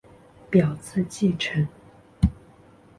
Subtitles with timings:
[0.49, 1.67] 表字稷臣。